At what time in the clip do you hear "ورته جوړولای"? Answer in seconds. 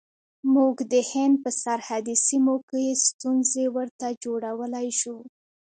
3.77-4.89